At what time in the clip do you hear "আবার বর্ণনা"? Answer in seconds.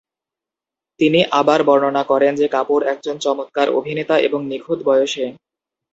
1.31-2.03